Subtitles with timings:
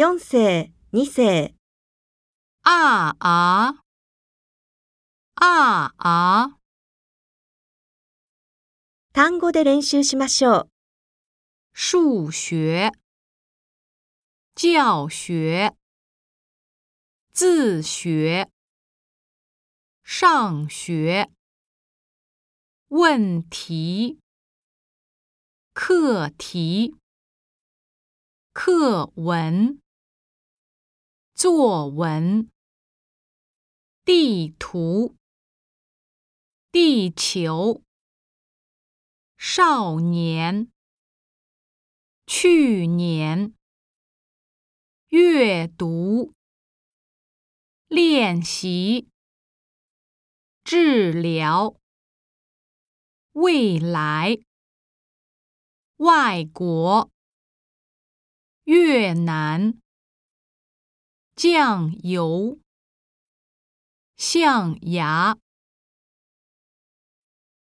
[0.00, 1.52] 4世、2世。
[2.64, 3.74] ああ、
[5.36, 6.56] ああ。
[9.12, 10.68] 単語で練習しましょう。
[11.74, 11.98] 数
[12.30, 12.90] 学、
[14.54, 15.74] 教学、
[17.34, 18.48] 自学、
[20.02, 21.28] 上学、
[22.88, 24.16] 问题、
[25.74, 26.94] 课题、
[28.54, 29.76] 课文。
[31.42, 32.50] 作文，
[34.04, 35.16] 地图，
[36.70, 37.82] 地球，
[39.38, 40.70] 少年，
[42.26, 43.54] 去年，
[45.08, 46.34] 阅读，
[47.88, 49.08] 练习，
[50.62, 51.74] 治疗，
[53.32, 54.36] 未来，
[55.96, 57.10] 外国，
[58.64, 59.80] 越南。
[61.42, 62.58] 酱油，
[64.18, 65.38] 象牙。